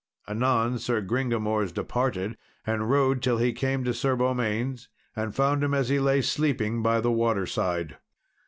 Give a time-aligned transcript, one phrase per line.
[0.27, 5.75] Anon Sir Gringamors departed, and rode till he came to Sir Beaumains, and found him
[5.75, 7.97] as he lay sleeping by the water side.